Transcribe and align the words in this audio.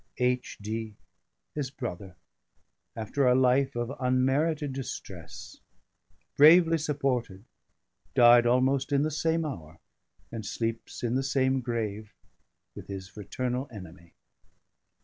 ______H. 0.29 0.57
D. 0.59 0.95
HIS 1.53 1.69
BROTHER, 1.69 2.15
AFTER 2.95 3.27
A 3.27 3.35
LIFE 3.35 3.75
OF 3.75 3.91
UNMERITED 3.99 4.73
DISTRESS, 4.73 5.59
BRAVELY 6.37 6.79
SUPPORTED, 6.79 7.45
DIED 8.15 8.47
ALMOST 8.47 8.91
IN 8.91 9.03
THE 9.03 9.11
SAME 9.11 9.43
HOUR, 9.45 9.79
AND 10.31 10.43
SLEEPS 10.43 11.03
IN 11.03 11.13
THE 11.13 11.21
SAME 11.21 11.61
GRAVE 11.61 12.15
WITH 12.73 12.87
HIS 12.87 13.09
FRATERNAL 13.09 13.69
ENEMY. 13.71 14.15